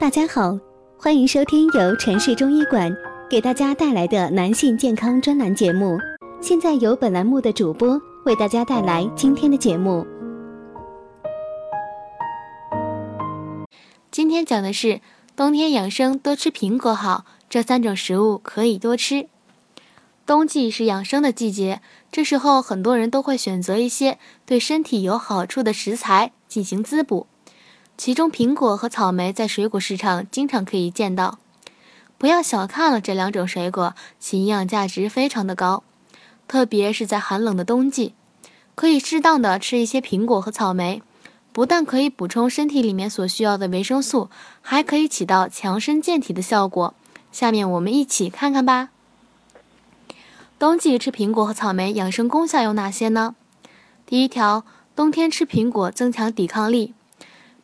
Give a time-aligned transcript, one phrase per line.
[0.00, 0.56] 大家好，
[0.96, 2.96] 欢迎收听由城市中医馆
[3.28, 5.98] 给大家带来的男性健康专栏节目。
[6.40, 10.06] 现在由本栏目的主播为大家带来今天的节目。
[14.12, 15.00] 今天讲的是
[15.34, 19.26] 冬天养生多吃苹果好，这三种食物可以多吃。
[20.24, 21.80] 冬季是养生的季节，
[22.12, 27.26] 这时候很多人都会选择一些对身体有好处的食材进行滋补。
[27.98, 31.40] 其中，苹果和草莓在水果市场经常可以见到。
[32.16, 35.82] 不要小看了这两种水果，其营养价值非常的高，
[36.46, 38.14] 特别是在寒冷的冬季，
[38.76, 41.02] 可以适当的吃一些苹果和草莓，
[41.52, 44.30] 不但可以补充身体里面所需要的维生素，
[44.62, 46.94] 还可以起到强身健体的效果。
[47.32, 48.90] 下面我们一起看看吧。
[50.56, 53.34] 冬季吃苹果和草莓养生功效有哪些呢？
[54.06, 56.94] 第一条，冬天吃苹果增强抵抗力。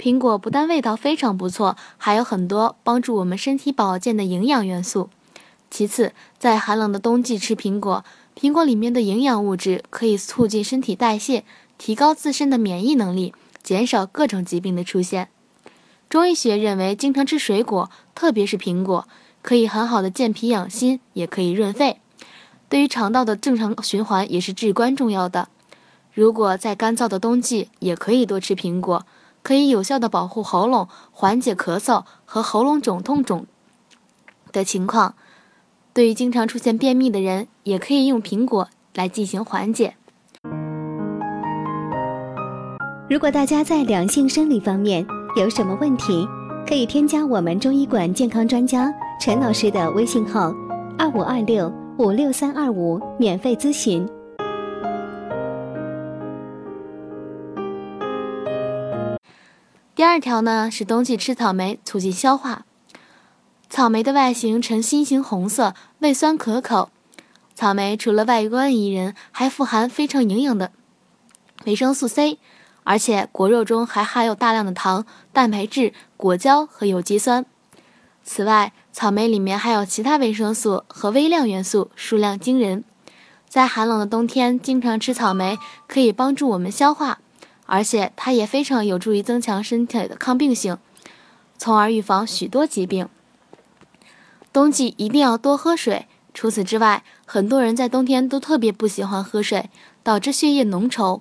[0.00, 5.10] 苹果不但味道非常不错，还有很多帮助我们身体保健的营养元素。
[5.70, 8.02] 其次，在寒冷的冬季吃苹果，
[8.34, 11.44] 苹果里面的营养物质可以促进身体代谢，
[11.76, 15.28] 提高自身的免疫能力，减少各种疾病的出现。
[16.08, 19.06] 中医学认为，经常吃水果，特别是苹果，
[19.42, 22.00] 可以很好的健脾养心，也可以润肺。
[22.70, 25.48] 对于肠道的正常循环也是至关重要的。
[26.14, 29.04] 如果在干燥的冬季，也可以多吃苹果，
[29.42, 33.46] 可以有效的保护喉咙，缓解咳嗽和喉咙肿痛肿
[34.52, 35.14] 的情况。
[35.92, 39.94] 对于经常出现便秘的人，也可以用苹果来进行缓解。
[43.08, 45.04] 如果大家在两性生理方面
[45.36, 46.26] 有什么问题，
[46.66, 50.54] 可以添加我们中医馆健康专家陈老师的微信号：
[50.96, 51.72] 二五二六。
[51.98, 54.08] 五六三二五，免费咨询。
[60.00, 62.64] 第二条呢是冬季吃草莓促进消化。
[63.68, 66.88] 草莓的外形呈心形红色，味酸可口。
[67.54, 70.72] 草莓除了外观宜人，还富含非常营养的
[71.66, 72.38] 维生素 C，
[72.82, 75.04] 而且果肉中还含有大量的糖、
[75.34, 77.44] 蛋白质、果胶和有机酸。
[78.24, 82.84] 此外，草莓里面还有其他维生素和微量元素，数量惊人。
[83.46, 87.18] 在寒冷的冬天，经常吃草莓可以帮助我们消化，
[87.70, 90.76] 而且它也非常有助于增强身体的抗病性，
[91.56, 93.08] 从而预防许多疾病。
[94.52, 96.06] 冬季一定要多喝水。
[96.34, 99.70] 除此之外，很多人在冬天都特别不喜欢喝水，
[100.02, 101.20] 导致血液浓稠。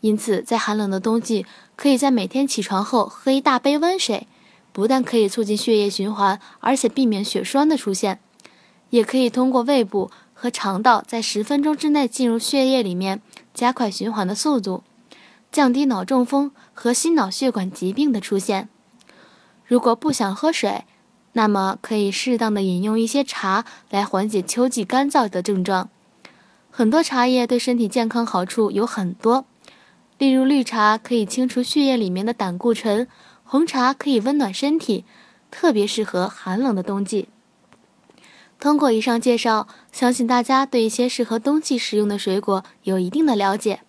[0.00, 4.28] 因此，在寒冷的冬季，可以在每天起床后喝一大杯温水。
[4.72, 8.20] 不但可以促进血液循环，而且避免血栓的出现，
[8.90, 13.20] 也可以通过胃部和肠道在十分钟之内进入血液里面，
[13.52, 14.84] 加快循环的速度，
[15.52, 18.68] 降低脑中风和心脑血管疾病的出现。
[19.66, 20.84] 如果不想喝水，
[21.32, 25.88] 那么可以适当的饮用一些茶来缓解秋季干燥的症状。
[26.70, 29.44] 很多茶叶对身体健康好处有很多，
[30.18, 33.06] 例如绿茶可以清除血液里面的胆固醇。
[33.42, 35.04] 红茶可以温暖身体，
[35.50, 37.28] 特别适合寒冷的冬季。
[38.60, 43.80] 通过以上介绍，相信大家对一些适合冬季食用的水果有一定的了解。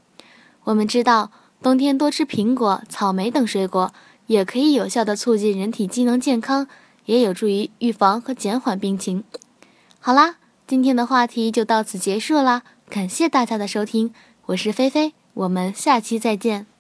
[0.64, 3.94] 我们知道，冬天多吃苹果、草莓等水果，
[4.26, 6.68] 也可以有效的促进人体机能健康，
[7.06, 9.24] 也有助于预防和减缓病情。
[10.00, 14.12] 好啦，今天的话题就到此结束啦，感谢大家的收听，
[14.48, 16.71] 我是菲菲，我们下期再见。